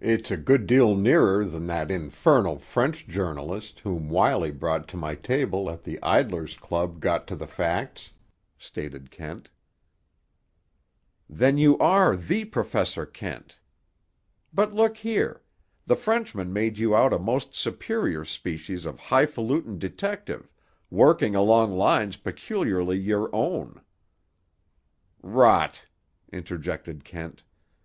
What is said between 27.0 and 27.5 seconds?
Kent.